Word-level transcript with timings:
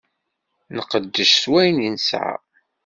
Nqeddec 0.77 1.31
s 1.33 1.43
wayen 1.51 1.85
i 1.87 1.89
nesɛa. 1.93 2.35